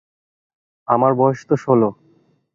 [0.87, 1.81] আমার বয়সতো ষোল।